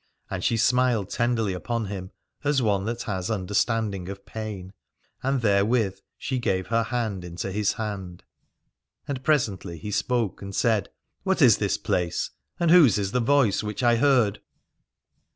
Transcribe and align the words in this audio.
And 0.31 0.43
she 0.43 0.57
smiled 0.57 1.11
tenderly 1.11 1.53
upon 1.53 1.85
him, 1.85 2.09
as 2.43 2.59
one 2.59 2.85
that 2.85 3.03
has 3.03 3.29
understanding 3.29 4.09
of 4.09 4.25
pain, 4.25 4.73
and 5.21 5.41
therewith 5.41 5.99
she 6.17 6.39
gave 6.39 6.65
her 6.69 6.81
hand 6.81 7.23
into 7.23 7.51
his 7.51 7.73
hand: 7.73 8.23
and 9.07 9.23
presently 9.23 9.77
he 9.77 9.91
spoke 9.91 10.41
and 10.41 10.55
said: 10.55 10.89
What 11.21 11.39
is 11.39 11.59
this 11.59 11.77
place, 11.77 12.31
and 12.59 12.71
whose 12.71 12.97
is 12.97 13.11
the 13.11 13.19
voice 13.19 13.61
which 13.61 13.83
I 13.83 13.97
heard 13.97 14.41